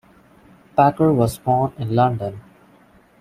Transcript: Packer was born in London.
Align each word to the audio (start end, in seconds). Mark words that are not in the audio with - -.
Packer 0.75 1.13
was 1.13 1.37
born 1.37 1.73
in 1.77 1.93
London. 1.93 2.41